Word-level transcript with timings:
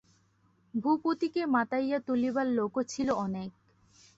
ভূপতিকে 0.73 1.41
মাতাইয়া 1.47 1.99
তুলিবার 2.07 2.47
লোকও 2.51 2.81
ছিল 2.83 3.07
অনেক। 3.17 3.49